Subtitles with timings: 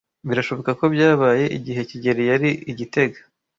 [0.27, 3.19] Birashoboka ko byabaye igihe kigeli yari i gitega.